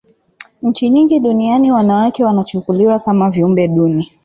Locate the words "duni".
3.67-4.11